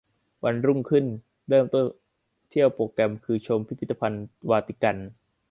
[0.43, 1.05] วันรุ่งขึ้น
[1.49, 1.85] เริ่มต้น
[2.49, 4.97] เที่ยวโปรแกรมคือชม พิพิทธภัณฑ์วาติกัน